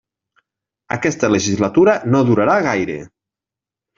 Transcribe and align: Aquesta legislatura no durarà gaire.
Aquesta 0.95 1.29
legislatura 1.33 1.95
no 2.15 2.21
durarà 2.29 2.55
gaire. 2.69 2.99